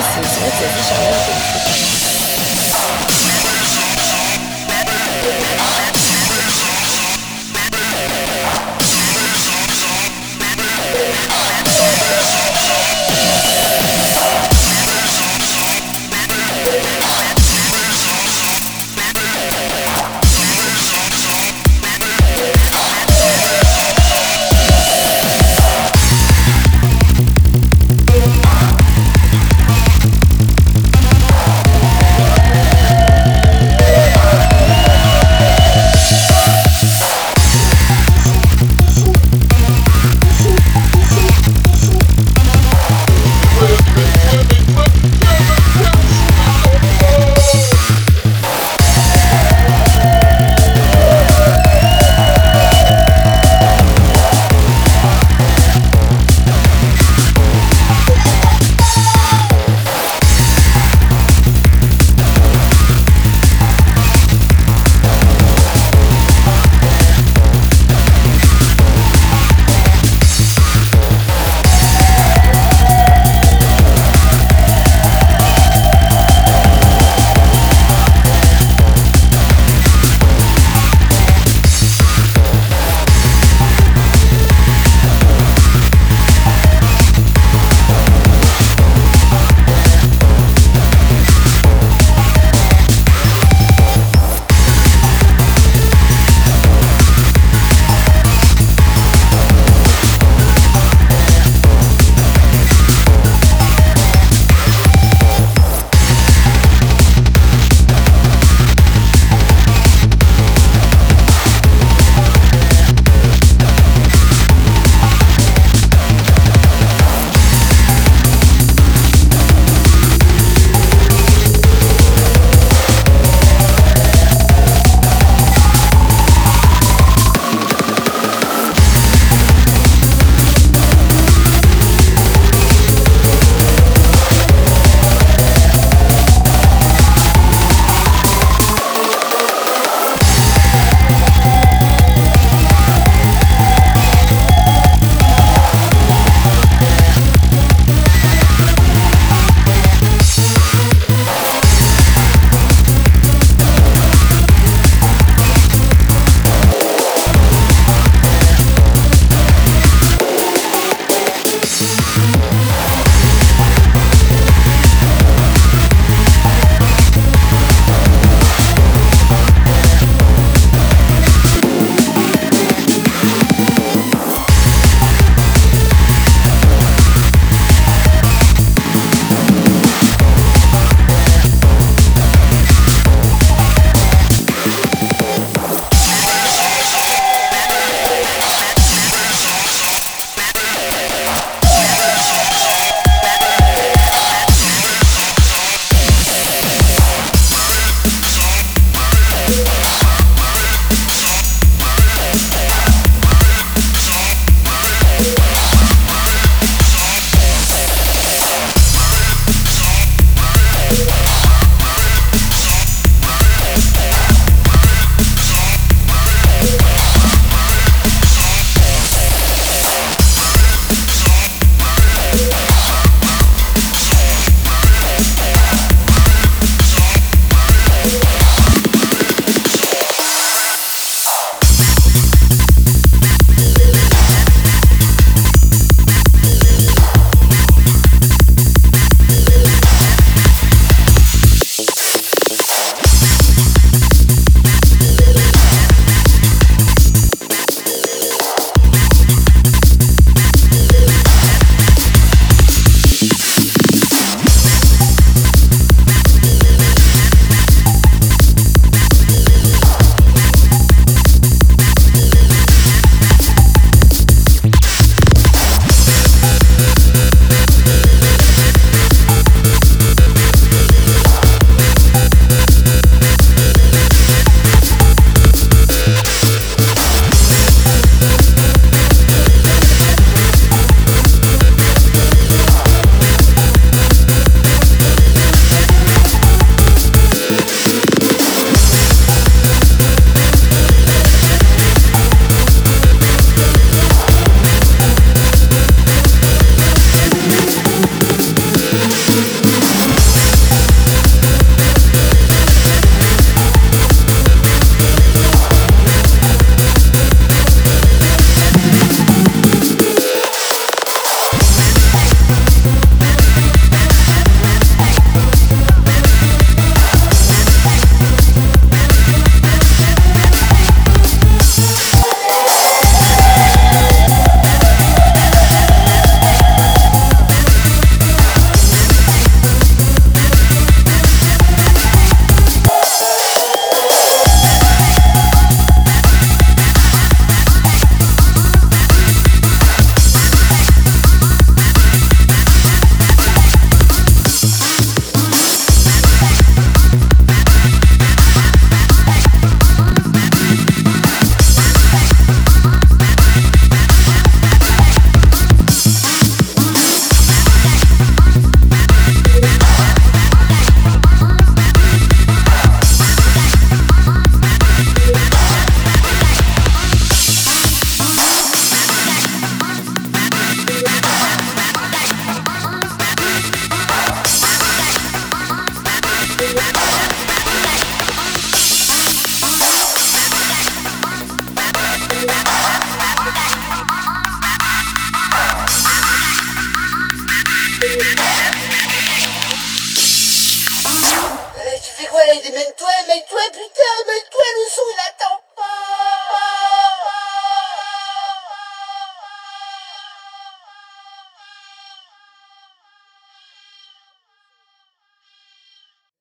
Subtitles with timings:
[0.00, 1.47] 死，什么死是什死？